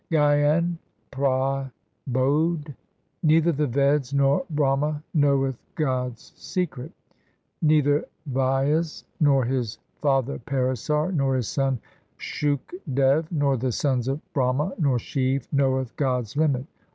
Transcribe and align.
Gyan 0.11 0.79
Prabodh 1.11 1.69
Neither 3.21 3.51
the 3.51 3.67
Veds, 3.67 4.15
nor 4.15 4.43
Brahma 4.49 5.03
knoweth 5.13 5.63
God's 5.75 6.33
secret, 6.35 6.91
Neither 7.61 8.05
Vyas 8.27 9.03
nor 9.19 9.45
his 9.45 9.77
father 10.01 10.39
Parasar, 10.39 11.13
nor 11.13 11.35
his 11.35 11.49
son 11.49 11.77
Shukdev, 12.17 13.27
nor 13.31 13.57
the 13.57 13.71
sons 13.71 14.07
of 14.07 14.19
Brahma, 14.33 14.73
nor 14.79 14.97
Shiv 14.97 15.47
knoweth 15.53 15.95
God's 15.97 16.35
limit. 16.35 16.65